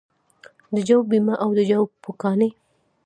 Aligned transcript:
د 0.75 0.77
جو 0.87 0.97
بیمه 1.09 1.35
او 1.43 1.49
د 1.57 1.59
جو 1.69 1.81
پوکاڼې 2.03 2.49